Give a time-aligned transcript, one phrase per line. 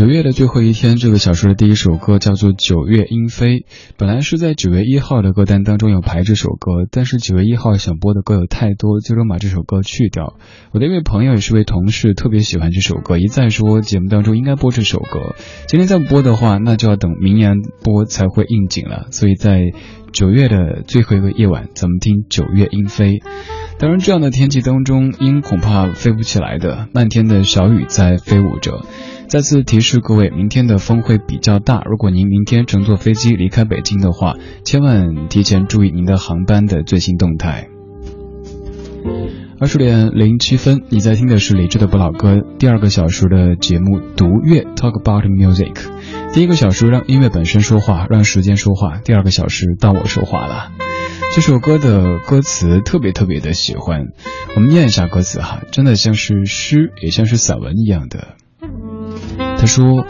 [0.00, 3.58] 九月的最后一天，这个小说的第一首歌叫做《九月莺飞》。
[3.98, 10.38] 本来是在九月一号的歌单当中有排这首歌，但是九月一号想播的歌有太多，最终把这首歌去掉。
[10.72, 15.34] 我的一位朋友也是位同事，特别喜欢这首歌，一再说节目当中应该播这首歌。
[15.68, 19.08] 今天再不播的话，那就要等明年播才会应景了。
[19.10, 19.60] 所以在
[20.12, 23.18] 九月的最后一个夜晚，咱们听《九月莺飞》。
[23.78, 26.88] 当然，这样的天气当中，鹰恐怕飞不起来的。
[26.94, 28.80] 漫天的小雨在飞舞着。
[29.30, 31.84] 再次提示各位，明天的风会比较大。
[31.88, 37.68] 如果您明天乘坐飞机离开北京的话，千万提前注意您的航班的最新动态。
[39.60, 45.74] 二十点零七分，你在听的是李志的不老歌第二个小时的节目《读乐 Talk About Music》。
[46.34, 50.72] 第一个小时让音乐本身说话，让时间说话；第二个小时到我说话了。
[51.36, 54.06] 这首歌的歌词特别特别的喜欢，
[54.56, 58.34] 我们念一下歌词哈，真的像是诗，也像是散文一样的。
[59.60, 60.06] 他说：“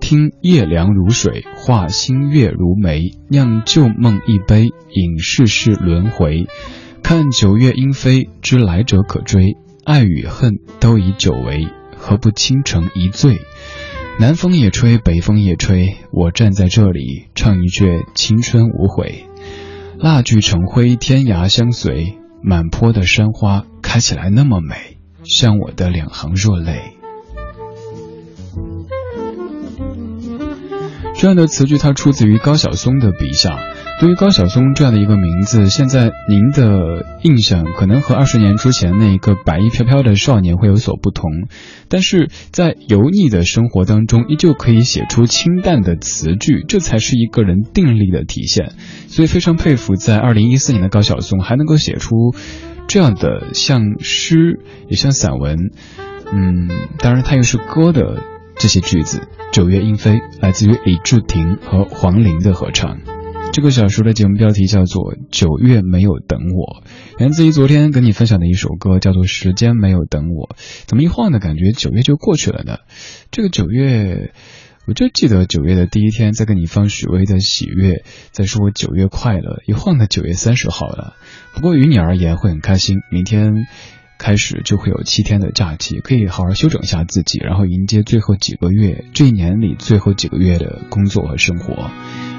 [0.00, 6.46] 听夜凉如水，画新月如眉，酿旧梦一杯，饮世事轮回。
[7.02, 9.58] 看九月莺飞，知来者可追。
[9.84, 11.68] 爱与恨都已久违，
[11.98, 13.36] 何不倾城一醉？
[14.18, 19.26] 南风也吹，北风也吹，我站在这里，唱一阙青春无悔。
[19.98, 26.92] 蜡炬成灰，天涯相随，满坡的山花开起来那么美，像我的两行热泪。”
[31.16, 33.58] 这样的词句，它出自于高晓松的笔下。
[34.00, 41.30] 对于高晓松这样的一个名字，现在您的印象可能和二十年之前那一个白衣飘飘的少年会有所不同，
[41.88, 48.72] 但是在油腻的生活当中，依旧可以写出清淡的词句，这才是一个人定力的体现。
[49.06, 52.16] 所以非常佩服，在二零一四年的高晓松还能够写出
[52.88, 55.70] 这样的像诗也像散文，
[56.32, 56.68] 嗯，
[56.98, 58.20] 当然他又是歌的
[58.56, 59.28] 这些句子。
[59.52, 62.98] 九月莺飞来自于李治廷和黄龄的合唱。
[63.52, 66.82] 这个小说的节目标题叫做《九月没有等我》，
[67.20, 70.48] 源自于昨天跟你分享的一首歌，叫做《时间没有等我》。
[70.86, 71.38] 怎么一晃呢？
[71.38, 72.78] 感觉九月就过去了呢？
[73.30, 74.32] 这个九月，
[74.88, 77.92] 我就记得九月的第一天在跟你放许巍的《喜悦》，
[78.32, 79.62] 在说九月快乐。
[79.68, 81.14] 一晃呢，九月三十号了。
[81.54, 83.66] 不过于你而言会很开心，明天
[84.18, 91.90] 开始就会有七天的假期，可以好好休整一下自己，然后迎接最后几个月这一年里最后几个月的工作和生活。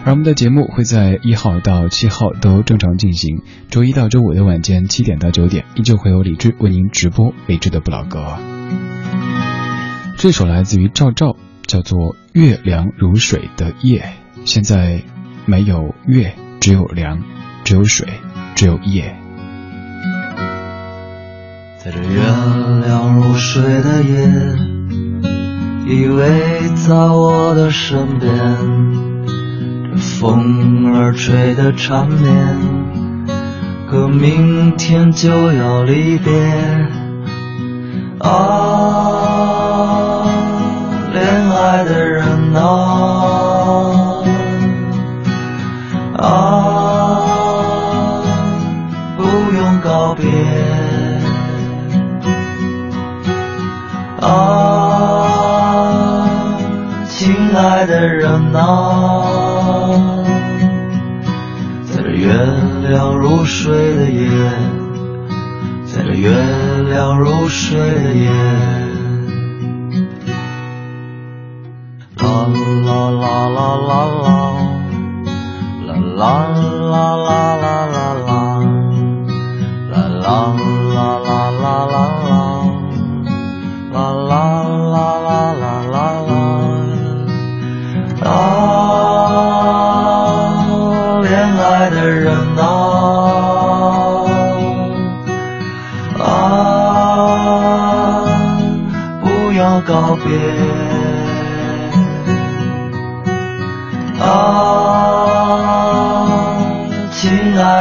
[0.05, 8.37] 而我们的节目会在一号到七号都正常进行，周一到周五的晚间七点到九点，依旧会有李志为您直播李志的不老歌。
[10.17, 11.35] 这首来自于赵照，
[11.65, 11.97] 叫做
[12.33, 14.01] 《月凉如水的夜》。
[14.45, 15.01] 现在
[15.45, 17.23] 没有月，只有凉，
[17.63, 18.07] 只有水，
[18.55, 19.24] 只有夜。
[21.85, 22.19] 在这月
[22.83, 24.27] 亮如水的夜，
[25.85, 28.33] 依偎在我的身边。
[29.93, 32.57] 这风儿吹得缠绵，
[33.87, 36.33] 可明天就要离别。
[38.17, 40.25] 啊，
[41.13, 42.65] 恋爱的人啊，啊，
[58.35, 60.25] 爱的人啊。
[62.15, 62.33] 月
[62.89, 64.27] 亮如水的夜，
[65.85, 66.31] 在这月
[66.89, 68.29] 亮如水的夜，
[72.17, 72.47] 啦
[72.85, 73.59] 啦啦啦，
[75.85, 77.74] 啦啦啦啦啦啦啦，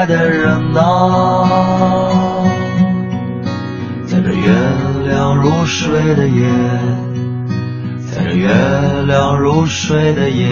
[0.06, 1.48] 的人呐，
[4.06, 4.52] 在这月
[5.06, 6.46] 亮如水的夜，
[8.10, 8.48] 在这月
[9.06, 10.46] 亮如水的夜。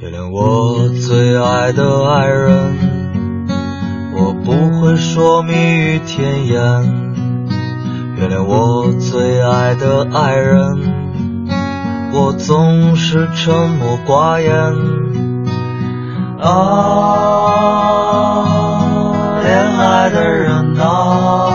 [0.00, 2.76] 原谅我最爱的爱人，
[4.14, 6.62] 我不会说蜜语甜言。
[8.16, 10.94] 原谅我最爱的爱人，
[12.12, 15.05] 我总是沉默寡言。
[16.40, 16.52] 啊，
[19.42, 21.45] 恋爱的人啊。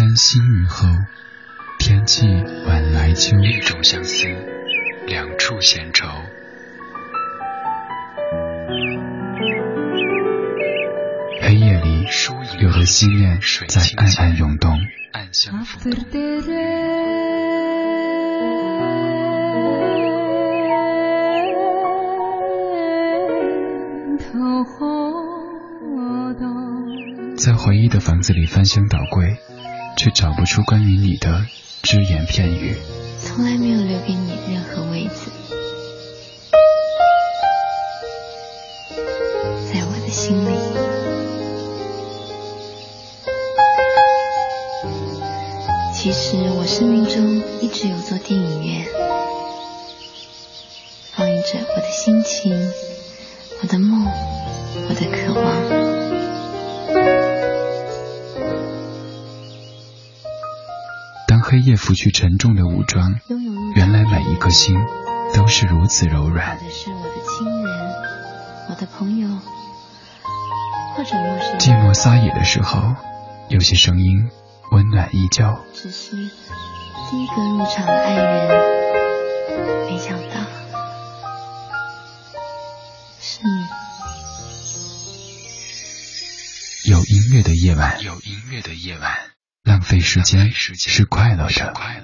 [0.00, 0.88] 山西雨后
[1.78, 2.26] 天气
[2.66, 3.36] 晚来秋。
[3.40, 4.24] 一种相思
[5.06, 6.06] 两处闲愁。
[11.42, 12.06] 黑夜里
[12.62, 13.38] 有和思念
[13.68, 14.74] 在暗暗涌动。
[15.12, 16.00] 暗香浮动
[27.36, 29.36] 在回忆的房子里翻箱倒柜
[29.96, 31.46] 却找不出关于你的
[31.82, 32.76] 只言片语。
[33.22, 35.30] 从来没有留给你任何位置
[61.80, 63.18] 拂去沉重的武装。
[63.74, 64.76] 原来每一颗心
[65.34, 66.58] 都是如此柔软。
[66.58, 67.92] 的是我的亲人
[68.68, 69.28] 我的朋友
[71.58, 72.94] 寂寞撒野的时候
[73.48, 74.28] 有些声音
[74.72, 75.42] 温暖依旧。
[75.72, 76.10] 只是
[77.10, 78.48] 第一个入场的爱人
[79.86, 80.36] 没想到
[83.18, 83.48] 是你。
[86.90, 88.02] 有音乐的夜晚。
[88.02, 89.19] 有音乐的夜晚。
[89.90, 91.99] 费时间是快乐的。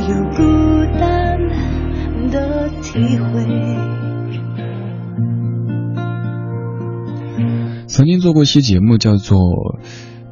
[0.00, 0.42] 有孤
[0.98, 1.38] 单
[2.30, 3.44] 的体会
[7.86, 9.38] 曾经做过一期节目叫做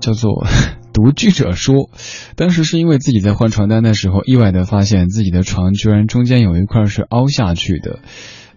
[0.01, 0.47] 叫做
[0.95, 1.91] 独居者说
[2.35, 8.01] 当时是因为自己在换床单的时候意外的发现自己的床居然中间有一块是凹下去的。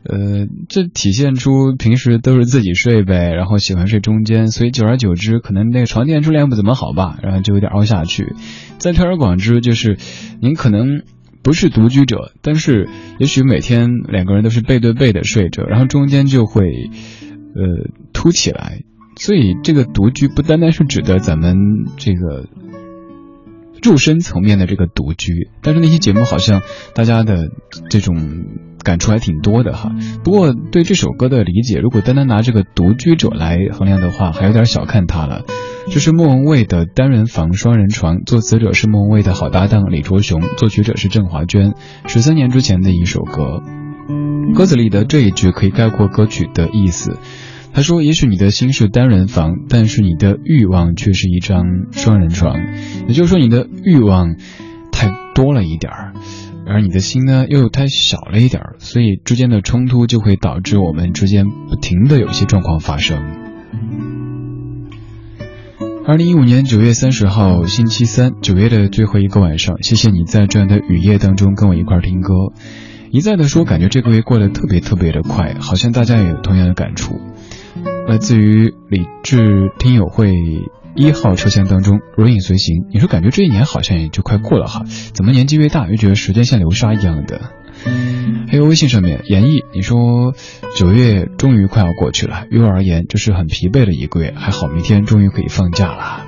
[0.03, 8.33] 呃，这体现出平时都是自己睡呗，然后喜欢睡中间，所以久而久之，可能那个床垫质量不怎么好吧，然后就有点凹下去。
[8.79, 9.99] 再推而广之，就是
[10.41, 11.03] 您可能
[11.43, 12.89] 不是独居者，但是
[13.19, 18.81] 也许每天两个人都是背对背的睡着，然后中间就会呃凸起来。
[19.17, 21.55] 所以这个独居不单单是指的咱们
[21.97, 22.47] 这个
[23.83, 26.63] 肉身层面的这个独居，但是那些节目好像
[26.95, 27.49] 大家的
[27.87, 28.45] 这种。
[28.83, 29.91] 感触还挺多的哈，
[30.23, 35.43] 不过对这首歌的理解，如果单单拿这个独居者来衡量的话，还有点小看他了。
[35.89, 41.73] 这是莫文蔚的单人房双人床，作词者是莫文蔚的好搭档李卓雄，作曲者是郑华娟，
[42.07, 43.63] 十三年之前的一首歌。
[44.53, 47.17] 歌词里的这一句可以概括歌曲的意思。
[47.73, 52.59] 他说：“也许你的心是单人房，但是你的欲望却是一张双人床。
[53.07, 54.35] 也就是说，你的欲望
[54.91, 56.13] 太多了一点儿。”
[56.71, 63.21] 而你的心呢，又太小了一点儿，所以之间的冲突就会导致我们之间不停的有些状况发生。
[66.07, 72.33] 二零一五年九月三十号星期三，九月的最后一个晚上，谢谢你在这样的雨夜当中跟我一块听歌。
[73.11, 77.19] 一再的说，感觉这个月过得特别特别的快，好像大家也有同样的感触。
[78.07, 80.31] 来自于理智听友会。
[80.95, 82.85] 一号车厢当中，如影随形。
[82.91, 84.83] 你说感觉这一年好像也就快过了哈，
[85.13, 87.41] 怎么年纪越大越觉得时间像流沙一样的？
[88.47, 90.33] 还有微信上面演绎，你说
[90.75, 96.25] 九月终于快要过去了，于我而言这是很疲惫的一个月，还好明天终于可以放假了。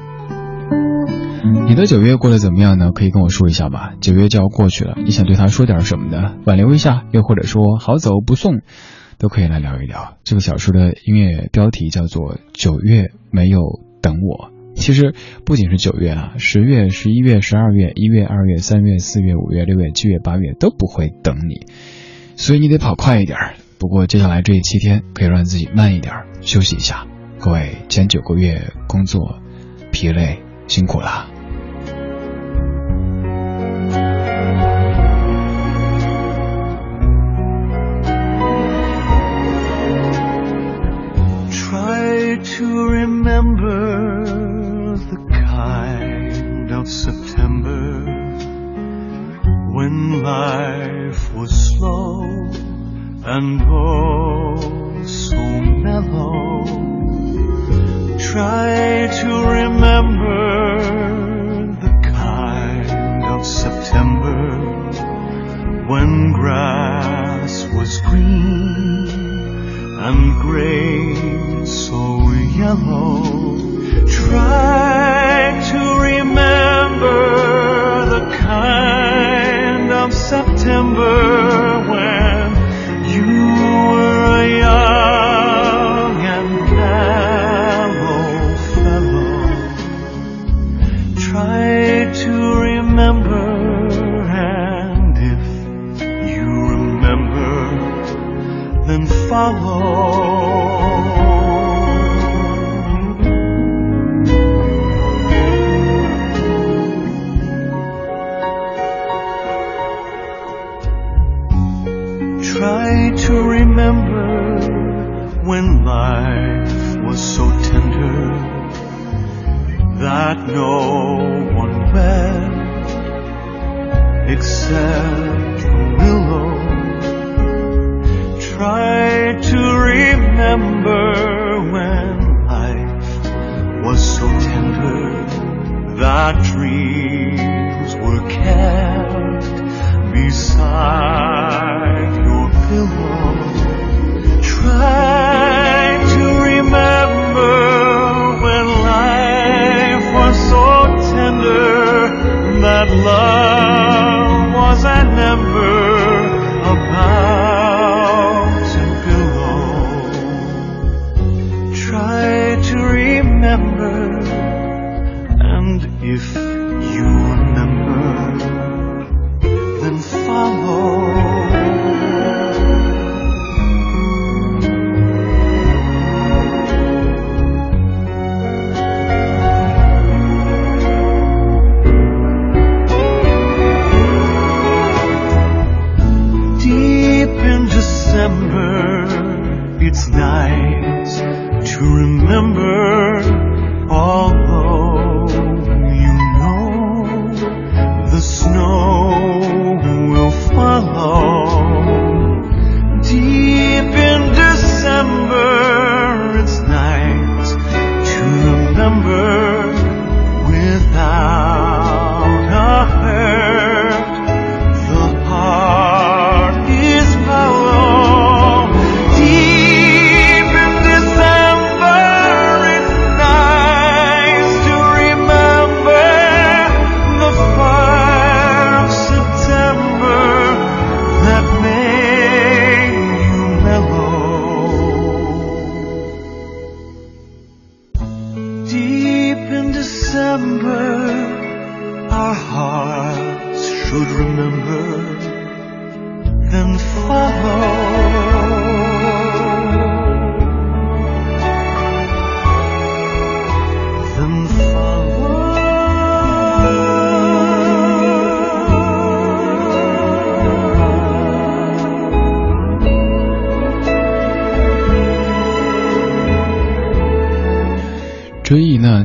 [1.68, 2.92] 你的九月过得怎么样呢？
[2.94, 3.94] 可以跟我说一下吧。
[4.00, 6.36] 九月就要过去了，你想对他说点什么呢？
[6.46, 8.62] 挽留一下，又或者说好走不送，
[9.18, 10.18] 都可以来聊一聊。
[10.24, 13.60] 这个小说的音乐标题叫做《九月没有
[14.02, 14.48] 等我》。
[14.76, 15.14] 其实
[15.46, 21.66] 不仅是九月啊，十月、十一月、十二月、一月、二月、三月、四月、五月、六月、七月、八月都不会等你，
[22.36, 23.38] 所以你得跑快一点。
[23.80, 27.06] 不过接下来这七天可以让自己慢一点，休息一下。
[27.40, 29.40] 各位前九个月工作
[29.92, 31.30] 疲累辛苦了。
[41.52, 44.23] Try to remember.
[46.86, 48.04] September
[49.72, 52.24] when life was slow
[53.26, 56.66] and oh so mellow.
[58.20, 60.52] Try to remember
[61.82, 64.58] the kind of September
[65.88, 69.08] when grass was green
[70.04, 73.83] and grain so yellow.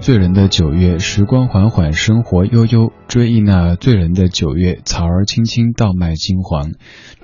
[0.09, 2.95] 醉人的九月，时光缓缓，生活悠悠。
[3.09, 6.73] 追忆那醉人的九月，草儿青青，稻麦金黄。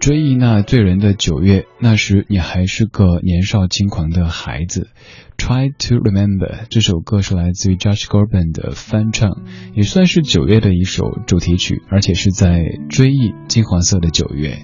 [0.00, 4.90] 追忆那醉人的九月，那时你还是个年少轻狂的孩子。
[5.38, 9.30] Try to remember 这首歌是来自于 Josh Groban 的翻唱，
[9.72, 14.58] 也算是九月的一首主题曲，而且是在追忆金黄色的九月。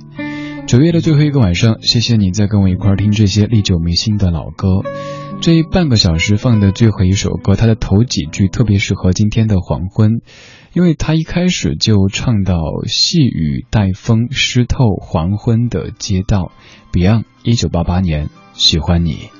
[0.66, 4.82] 九月的最后一个晚上，谢谢你在跟我一块听这些历久弥新的老歌。
[5.40, 10.20] 这半个小时放的最后一首歌，它的头几句特别适合今天的黄昏，
[10.74, 16.52] 因为它一开始就唱到细雨带风湿透黄昏的街道。
[16.92, 19.39] Beyond，一九八八年，喜欢你。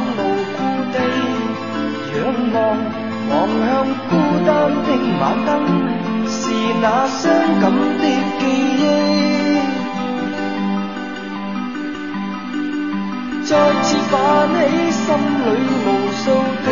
[0.00, 0.20] 眼无
[0.56, 0.58] 故
[0.92, 0.96] 地
[2.14, 2.18] 仰
[2.52, 2.56] 望，
[3.28, 3.32] 望
[3.66, 3.70] 向
[4.08, 4.10] 孤
[4.46, 4.48] 单
[4.84, 4.88] 的
[5.20, 5.48] 晚灯，
[6.26, 6.40] 是
[6.80, 7.20] 那伤
[7.60, 7.62] 感
[7.98, 8.04] 的
[8.38, 8.42] 记
[8.78, 8.82] 忆。
[13.44, 14.12] 再次泛
[14.48, 14.58] 起
[14.90, 15.02] 心
[15.44, 15.46] 里
[15.84, 16.24] 无数
[16.64, 16.66] 的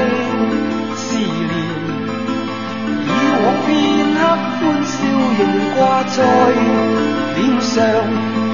[0.95, 1.53] 思念，
[3.05, 3.07] 以
[3.43, 3.69] 往片
[4.15, 4.19] 刻
[4.59, 4.95] 欢笑
[5.39, 5.41] 仍
[5.75, 6.17] 挂在
[7.37, 7.77] 脸上，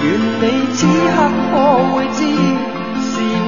[0.03, 0.05] 愿
[0.41, 0.77] 你此
[1.15, 1.17] 刻
[1.51, 1.53] 可
[1.93, 2.19] 会知。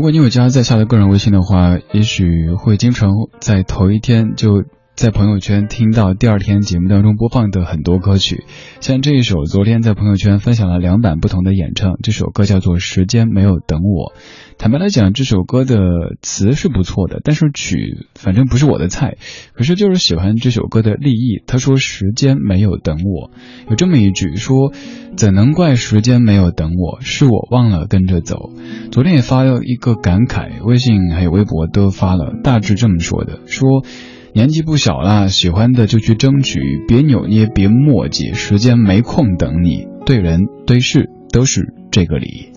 [0.00, 4.64] 如果你有加在下的个人微信的话，也许会经常在头一天就。
[5.00, 8.44] 在朋友圈听到第二天节目当中播放的很多歌曲，
[8.80, 11.94] 像这一首，昨天在朋友圈分享了两版不同的演唱。
[12.02, 14.12] 这首歌叫做《时间没有等我》。
[14.58, 15.78] 坦白来讲，这首歌的
[16.20, 19.16] 词是不错的，但是曲反正不是我的菜。
[19.54, 21.42] 可是就是喜欢这首歌的立意。
[21.46, 23.30] 他说：“时间没有等我。”
[23.70, 24.74] 有这么一句说
[25.16, 27.00] ：“怎能怪时间没有等我？
[27.00, 28.50] 是我忘了跟着走。”
[28.92, 33.82] 昨天也发了一个感慨，微信还有微博都发了，大致这么说的：说。
[34.32, 39.86] 年纪不小了，喜欢的就去争取，别扭捏，别磨叽，时间没空等你。
[40.06, 42.52] 对人对事都是这个理。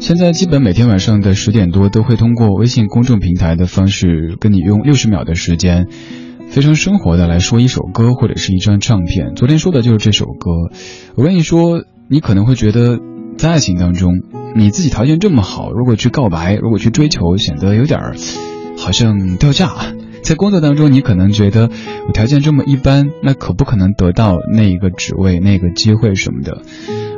[0.00, 5.86] 现在基本每天晚上的十点多，都会通过微信公众平台的方式，跟你用六十秒的时间，
[6.48, 9.34] 非常生活的来说一首歌或者是一张唱片。
[9.34, 10.50] 昨天说的就是这首歌。
[11.14, 12.98] 我跟你说，你可能会觉得，
[13.38, 14.12] 在爱情当中，
[14.56, 17.98] 你自己条件这么好，如果去告白，如果去追求，显得有点
[18.76, 19.70] 好像掉价。
[20.22, 21.68] 在工作当中，你可能觉得
[22.06, 26.62] 我条件这么一般，那可不可能得到那一个职位、那个机会什么的？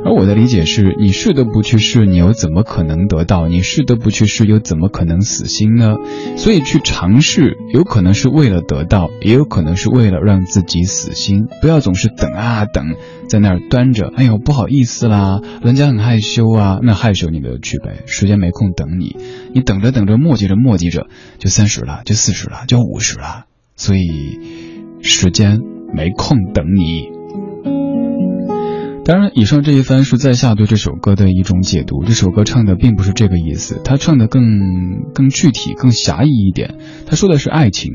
[0.03, 3.47] 而我的理解是，你试都不去试，你又怎么可能得到？
[3.47, 5.95] 你试都不去试，又怎么可能死心呢？
[6.35, 11.47] 所以去尝试，有可能是为了得到，也有可能是为了让自己死心。
[11.61, 12.95] 不要总是等啊等，
[13.27, 19.15] 在那儿端着，哎呦不好意思啦，人家很害羞啊，那害羞你就去呗，时间没空等你，
[19.53, 21.07] 你等着等着磨叽着磨叽着，
[21.39, 24.39] 就三十了，就四十了，就五是了，所以
[25.01, 25.59] 时间
[25.93, 27.09] 没空等你。
[29.05, 32.03] 当然，以上这一番是在下对这首歌的一种解读。
[32.03, 36.79] 这首歌唱的并不是这个意思，他唱的更更具体、更狭义一点。
[37.05, 37.91] 他说的是爱情。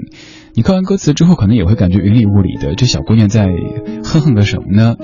[0.55, 2.77] 你看完歌词之后，可能也会感觉云里雾里的。
[2.77, 3.49] 这小姑娘在
[4.05, 4.95] 哼哼个什么呢？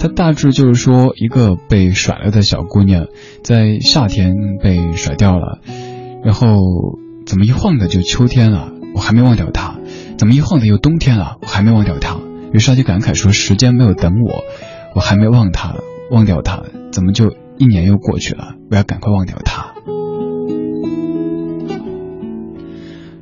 [0.00, 3.06] 她大致就是说，一个被甩了的小姑娘，
[3.44, 5.60] 在夏天被甩掉了，
[6.24, 6.56] 然后
[7.24, 9.78] 怎么一晃的就秋天了，我还没忘掉他；
[10.16, 12.18] 怎么一晃的又冬天了，我还没忘掉他。
[12.52, 14.44] 于是他就感慨说：“时间没有等我。”
[14.94, 15.76] 我还没忘他，
[16.10, 18.56] 忘掉他，怎么就一年又过去了？
[18.70, 19.72] 我要赶快忘掉他。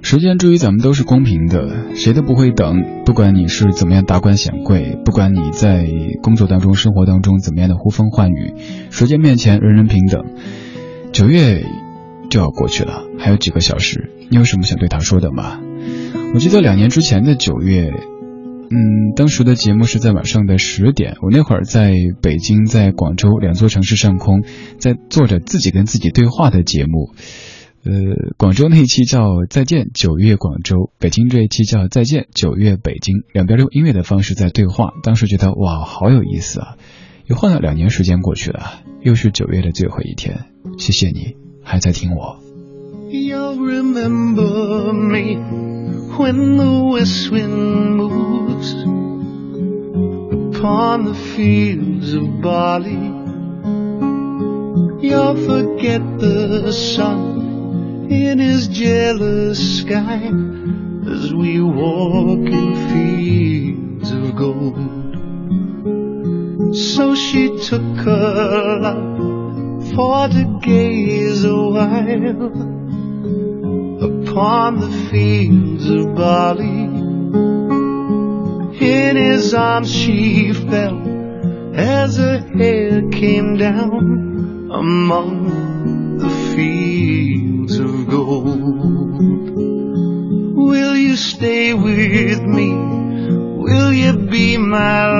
[0.02, 2.83] 时间至于咱们都是公平的，谁都不会等。
[3.04, 5.87] 不管你是怎么样达官显贵，不管你在
[6.20, 8.54] 工作当中、生活当中怎么样的呼风唤雨，
[8.90, 10.24] 时间面前人人平等。
[11.12, 11.64] 九月
[12.30, 15.60] 就要过去了，还有几个小时，你有什么想对他说的吗？
[16.32, 17.92] 我记得两年之前的九月。
[18.72, 24.44] 嗯，当时的节目是在晚上的十点，我那会儿在北京，在广州两座城市上空，
[24.78, 27.12] 在做着自己跟自己对话的节目。
[27.82, 27.90] 呃，
[28.36, 34.90] 广州那一期叫《再见九月广州》，北京这一期叫《再见九月北京》，两边用音乐的方式在对话。
[35.02, 36.76] 当时觉得哇，好有意思啊！
[37.26, 40.44] 又换了两年时间过去了，又是九月的最后一天。
[40.78, 41.34] 谢谢你
[41.69, 42.39] 还在听我。
[46.17, 48.71] when the west wind moves
[50.55, 53.11] upon the fields of barley.
[55.05, 60.31] You'll forget the sun in his jealous sky
[61.15, 65.15] as we walk in fields of gold.
[66.75, 69.28] So she took her love
[69.94, 72.46] for to gaze a while
[74.09, 76.85] upon the fields of barley.
[78.81, 80.98] In his arms she fell
[81.74, 88.59] as her hair came down among the fields of gold.
[90.57, 92.74] Will you stay with me?
[93.64, 95.19] Will you be my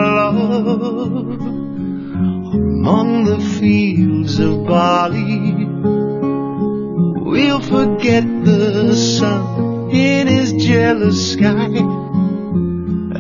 [8.01, 11.69] forget the sun in his jealous sky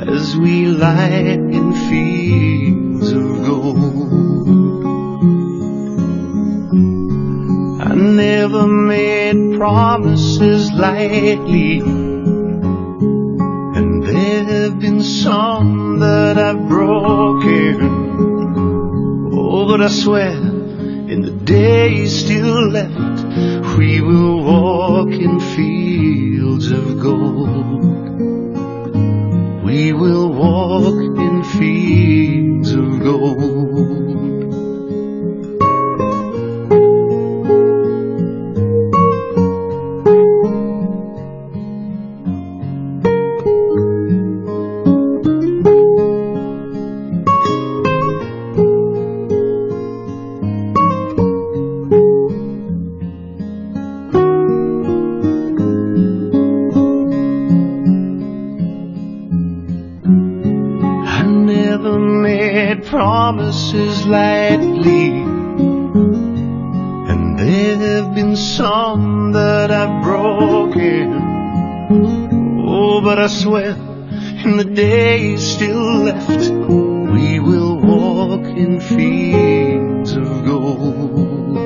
[0.08, 4.10] as we lie in fields of gold.
[7.82, 11.80] I never made promises lightly,
[13.76, 17.76] and there have been some that I've broken.
[19.34, 22.99] Oh, but I swear in the days still left
[23.80, 27.82] we will walk in fields of gold.
[29.64, 34.29] We will walk in fields of gold.
[73.10, 73.70] But I swear,
[74.44, 81.56] in the days still left, we will walk in fields of gold.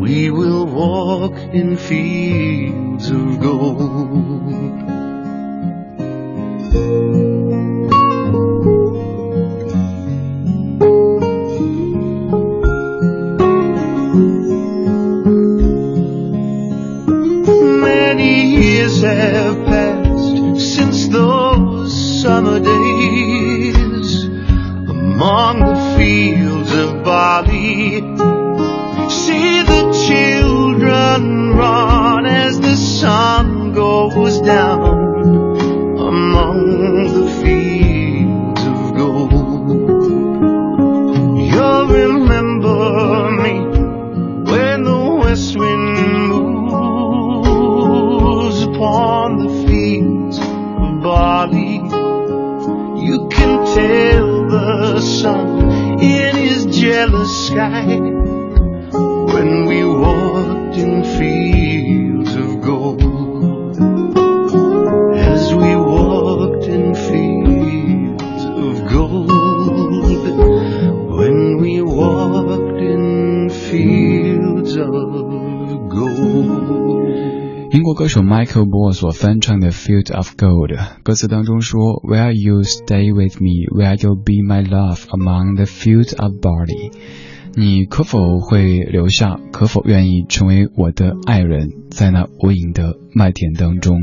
[0.00, 4.43] We will walk in fields of gold.
[78.04, 83.64] 歌手 Michael Moore 所翻唱的《Field of Gold》，歌词当中说：“Will you stay with me?
[83.74, 86.92] Will you be my love among the field of barley？”
[87.56, 89.40] 你可否会留下？
[89.52, 93.96] 可否愿意成为我的爱人，在那无垠的麦田当中？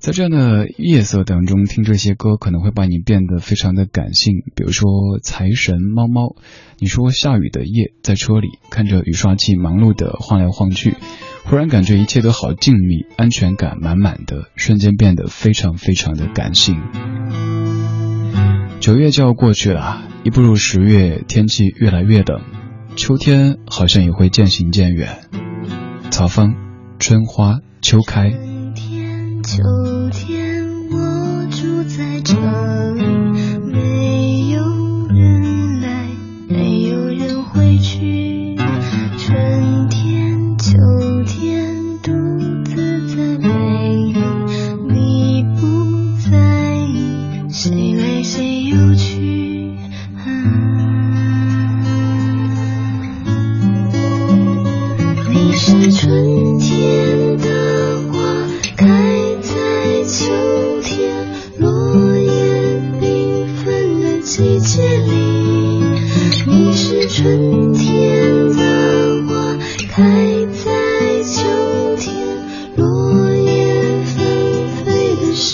[0.00, 4.34] 在这样的夜色当中听这些歌，可能会把你变得非常的感性。
[4.56, 4.90] 比如说
[5.22, 6.22] 《财神猫猫》，
[6.80, 10.96] 你说下雨的夜，在车里看着雨刷器忙碌的晃来晃去，
[11.44, 16.80] 忽然感觉一切都好静谧，安全感满满的，瞬间变得非常非常的感性。
[18.80, 22.40] 九月就要过去了，一步入十月，天气越来越冷，
[22.96, 25.18] 秋天好像也会渐行渐远。
[26.10, 26.54] 草芳，
[26.98, 28.30] 春花秋开。
[29.44, 29.62] 秋
[30.10, 30.41] 天，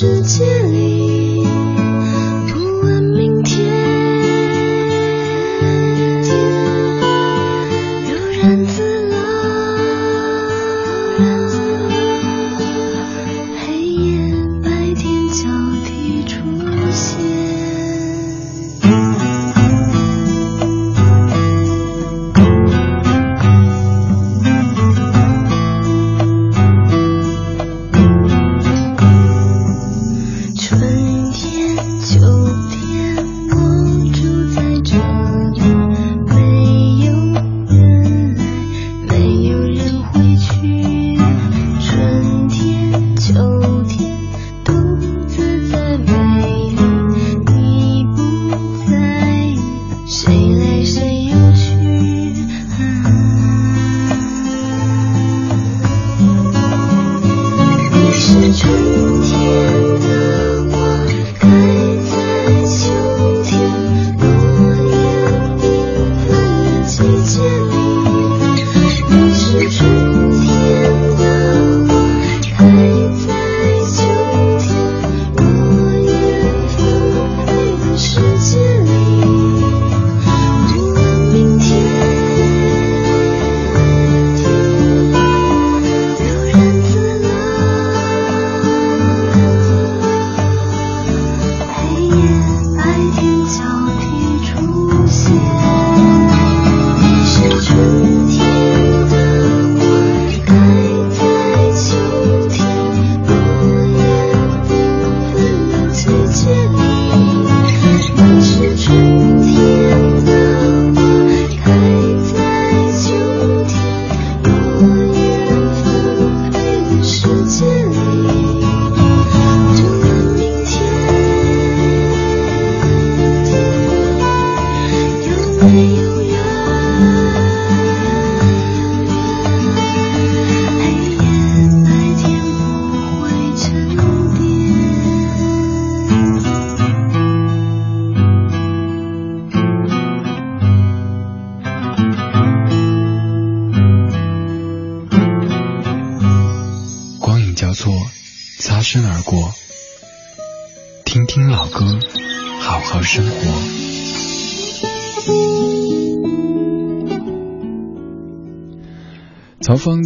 [0.01, 0.98] 世界里。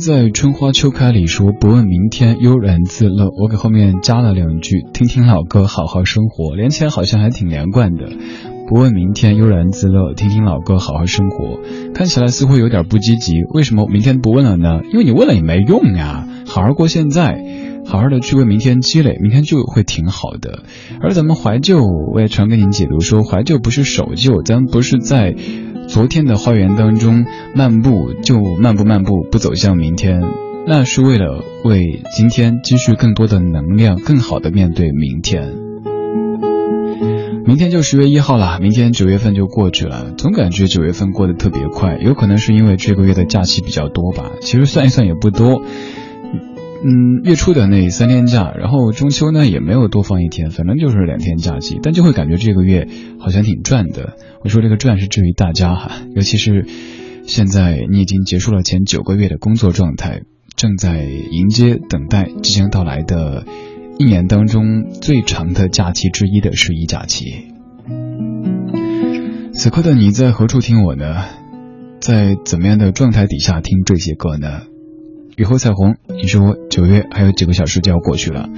[0.02, 8.08] 在《春花秋开》里说：“不问明天，悠然自乐。”我给后面加了两句：“听听老歌，好好生活。”连起来好像还挺连贯的。
[8.66, 11.60] 不问明天，悠然自乐，听听老歌，好好生活。
[11.94, 13.44] 看起来似乎有点不积极。
[13.54, 14.80] 为什么明天不问了呢？
[14.92, 16.26] 因为你问了也没用呀。
[16.48, 17.40] 好好过现在，
[17.86, 20.64] 好好的去为明天积累，明天就会挺好的。
[21.00, 21.80] 而咱们怀旧，
[22.12, 25.36] 我也常跟您解读说，怀旧不是守旧，咱不是在。
[25.92, 30.22] 昨天的花园当中漫步，就漫步漫步，不走向明天，
[30.66, 35.52] 那是为了为今天积蓄更多的能量，更好的面对明天。
[37.44, 44.30] 明天就十月一号了，明天九月份就过去了，总感觉九月份过得特别快，有可能是因为这个月的假期比较多吧。
[44.40, 45.60] 其实算一算也不多。
[46.84, 52.88] 嗯，月初的那三天假，然后中秋呢也没有多放一天，反正就是两天假期，但就会感觉这个月
[53.20, 54.16] 好像挺赚的。
[54.42, 56.66] 我说这个赚是至于大家哈，尤其是
[57.24, 60.22] 现在你已经结束了前九个月的工作状态，
[60.56, 63.44] 正在迎接等待即将到来的
[63.98, 67.46] 一年当中最长的假期之一的十一假期。
[69.54, 71.26] 此刻的你在何处听我呢？
[72.00, 74.62] 在怎么样的状态底下听这些歌呢？
[75.36, 78.48] 雨后彩虹，你说九月还有几个小时就要过去了。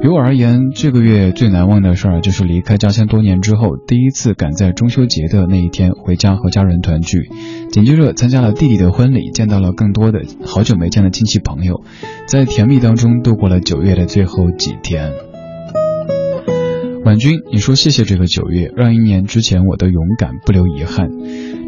[0.00, 7.28] 于我而言，这个月最难忘的事儿就是离开家乡多年之后，第一次赶在中秋节的那一天回家和家人团聚。
[7.70, 11.82] 紧接着参加了弟弟的婚礼，见到了更多的好久没见的亲戚朋友，
[12.26, 15.12] 在甜蜜当中度过了九月的最后几天。
[17.04, 21.10] 婉君，你说谢谢这个九月，让一年之前我的勇敢不留遗憾。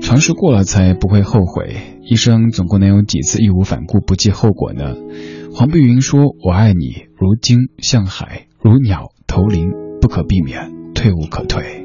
[0.05, 1.77] 尝试过了才不会后悔。
[2.03, 4.95] 一生总共能有几次义无反顾不计后果呢？
[5.55, 9.71] 黄碧云说：“我爱你，如鲸向海，如鸟投林，
[10.03, 11.84] 不可避免，退无可退。”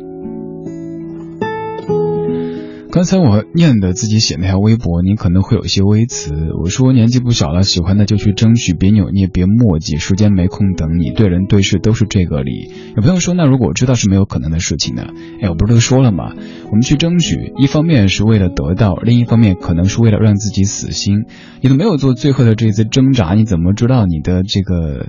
[3.00, 6.34] 刚才我念的自己写那条微博，你可能会有一些微词。
[6.62, 12.70] 我说年纪不小了，喜欢的就去争取，别扭捏，别磨叽，时间没空等你，对人对事都是这个理。
[12.98, 15.14] 有朋友说，那如果我知道是没有可能的事情呢？
[15.42, 16.34] 哎，我不是都说了吗？
[16.66, 21.20] 我们去争取，一方面是为了得到，另一方面可能是为了让自己死心。
[21.62, 25.08] 你都没有做最后的这一次挣扎，你怎么知道你的这个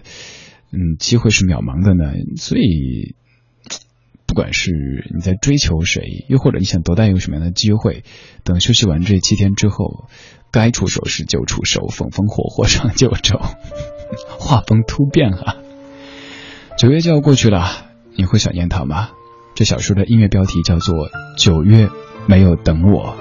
[0.71, 2.13] 嗯机会是渺茫的呢？
[2.37, 3.17] 所以。
[4.31, 4.71] 不管是
[5.13, 8.05] 你在追求谁，又或者你想得到一个什么样的机会，
[8.45, 10.09] 等休息完这七天之后，
[10.53, 13.41] 该出手时就出手，风风火火上九州，
[14.39, 15.57] 画风突变啊！
[16.79, 19.11] 九月就要过去了，你会想念他吗？
[19.57, 20.95] 这小说的音乐标题叫做
[21.37, 21.91] 《九月
[22.29, 23.17] 没有等我》，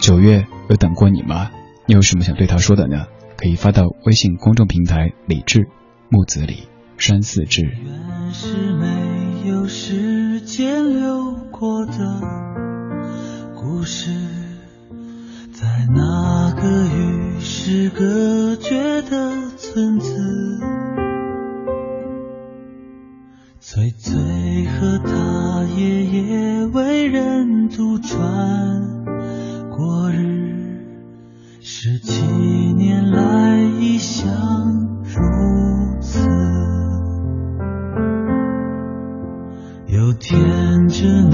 [0.00, 1.50] 九月有等过你吗？
[1.86, 3.04] 你有什么想对他说的呢？
[3.36, 5.68] 可以发到微信公众平台李志
[6.08, 7.62] 木子李山寺志。
[7.62, 12.20] 远是没有时间流过的
[13.54, 14.10] 故事，
[15.52, 20.60] 在那个与世隔绝的村子，
[23.60, 24.14] 翠翠
[24.66, 28.18] 和他爷爷为人独传
[29.70, 30.80] 过日，
[31.60, 34.24] 十七年来一向
[35.02, 35.20] 如
[40.04, 41.33] 有天，真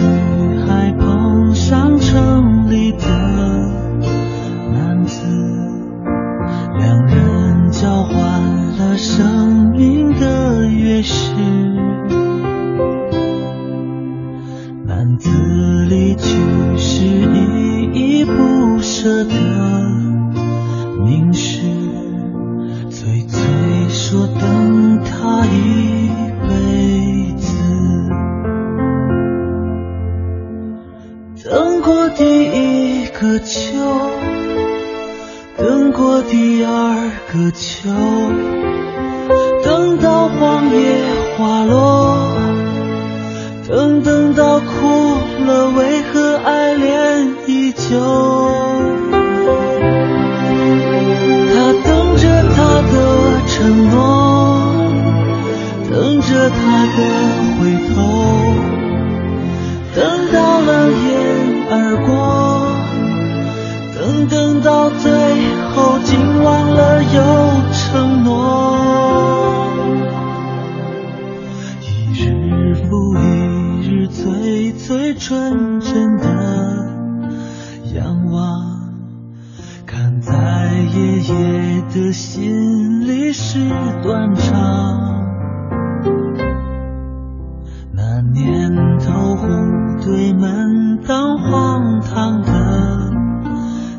[90.98, 93.10] 当荒唐的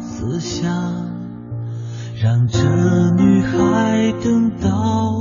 [0.02, 0.72] 思想，
[2.22, 2.60] 让这
[3.16, 5.21] 女孩等到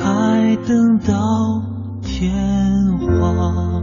[0.00, 1.62] 还等到
[2.02, 2.32] 天
[2.98, 3.82] 荒。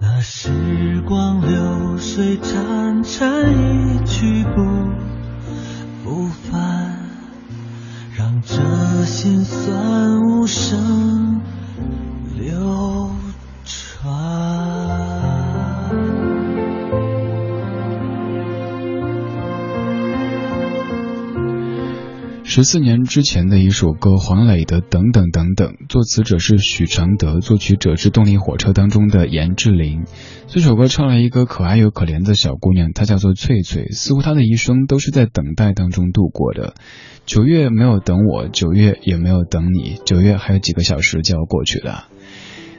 [0.00, 4.62] 那时光流水潺潺，一去不
[6.04, 6.98] 不返，
[8.16, 9.93] 让这心酸
[22.54, 30.04] 十四年之前的一首歌，黄磊的《等等等等》，作词者是许常德，作曲者是动力火车当中的严志玲。
[30.46, 36.74] 这首歌唱了一个可爱又可怜的小姑娘，她叫做翠翠，似乎她的一生都是在等待当中度过的。
[37.26, 42.06] 九月没有等我，九月也没有等你，九月还有几个小时就要过去了。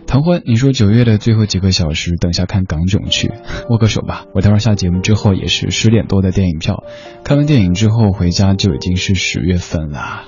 [0.08, 3.32] 唐欢，你说九月的最后几个小时，等下看港囧去，
[3.70, 4.26] 握个手吧。
[4.34, 6.84] 我待会儿下节目之后也是十点多的电影票，
[7.24, 10.26] 看完电影之后回家就已经是十月份了。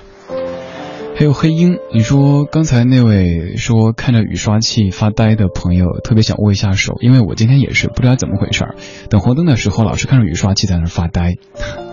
[1.16, 8.74] 还有黑鹰，你说刚才那位说看着雨刷器发呆的朋友，特别想握一下手，因为我今天也是不知道怎么回事儿，
[9.08, 11.36] 等红灯的时候老是看着雨刷器在那发呆。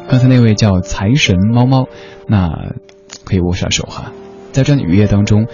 [0.10, 1.88] 刚才那位叫财神猫猫，
[2.28, 2.74] 那
[3.24, 4.12] 可以握下手哈。
[4.52, 5.48] 在这样的雨夜当中。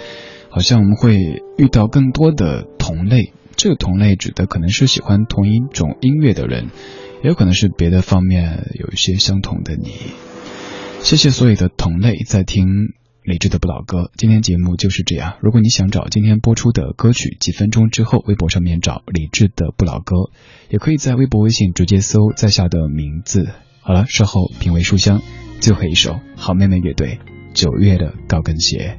[0.54, 6.66] 好像我们会遇到更多的同类，这个同类指的可能是喜欢同一种音乐的人，
[7.24, 9.92] 也有可能是别的方面有一些相同的你。
[11.00, 12.66] 谢谢所有的同类在听
[13.22, 15.36] 理智的不老歌，今天节目就是这样。
[15.40, 20.30] 如果你想找今天播出的歌曲，几分钟之后微博上面找理智的不老歌，
[20.68, 23.48] 也可以在微博、微信直接搜在下的名字。
[23.80, 25.22] 好了，稍后品味书香，
[25.60, 27.20] 最后一首好妹妹乐队
[27.54, 28.98] 九月的高跟鞋。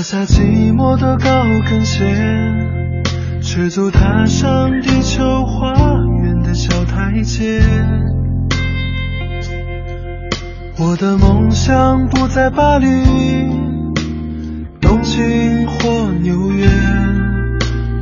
[0.00, 2.06] 脱下寂寞的高跟鞋，
[3.42, 5.74] 赤足踏上地球花
[6.22, 7.60] 园的小台阶。
[10.78, 12.86] 我的梦想不在巴黎、
[14.80, 16.66] 东京或纽约，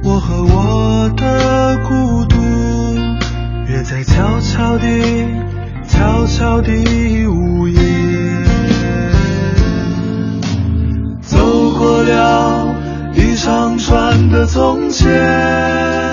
[0.05, 2.36] 我和我的孤独
[3.66, 5.26] 约在悄悄地、
[5.88, 7.88] 悄悄地午夜。
[11.79, 12.74] 过了
[13.14, 16.07] 一长串的从前。